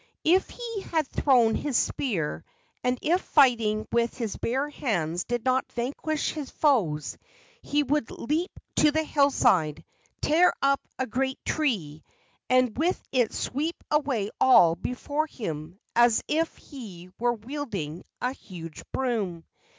[0.25, 2.43] If he had thrown his spear
[2.83, 7.19] and if fighting with his bare hands did not vanquish his foes,
[7.61, 9.85] he would leap to the hillside,
[10.19, 12.03] tear up a great tree,
[12.49, 18.81] and with it sweep away all before him as if he were wielding a huge
[18.91, 19.45] broom.